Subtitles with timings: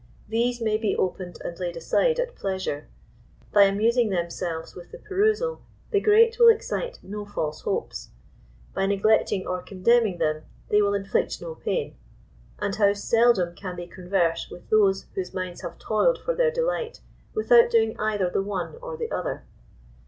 [0.27, 2.87] These may be opened and laid aside at pleasure;
[3.53, 8.09] by amusing themselves with the perusal, the great will excite no false hopes;
[8.73, 11.97] by neglecting or condemning them, they will inflict no pain;
[12.57, 17.01] and how seldom can they converse with those whose minds have toiled for their delight
[17.35, 19.45] without doing either the one or the other.